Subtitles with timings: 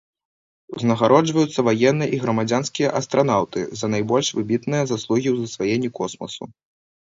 [0.77, 6.53] Узнагароджваюцца ваенныя і грамадзянскія астранаўты за найбольш выбітныя заслугі ў засваенні космасу.